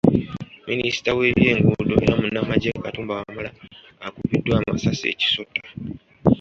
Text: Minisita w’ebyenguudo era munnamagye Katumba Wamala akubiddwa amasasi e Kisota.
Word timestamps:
Minisita 0.69 1.09
w’ebyenguudo 1.17 1.93
era 2.03 2.13
munnamagye 2.19 2.69
Katumba 2.83 3.13
Wamala 3.19 3.49
akubiddwa 4.07 4.53
amasasi 4.61 5.03
e 5.11 5.15
Kisota. 5.21 5.61